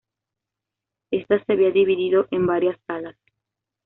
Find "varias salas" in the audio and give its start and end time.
2.47-3.15